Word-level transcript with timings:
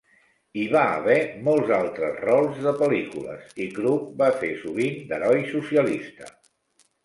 Hi 0.61 0.61
va 0.75 0.85
haver 0.93 1.17
molts 1.47 1.73
altres 1.77 2.17
rols 2.23 2.57
de 2.65 2.73
pel·lícules, 2.81 3.53
i 3.69 3.69
Krug 3.77 4.09
va 4.25 4.33
fer 4.43 4.53
sovint 4.65 5.01
d'heroi 5.13 5.49
socialista. 5.55 6.35